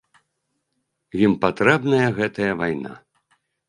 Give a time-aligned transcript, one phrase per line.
[1.27, 2.91] Ім патрэбная гэтая вайна.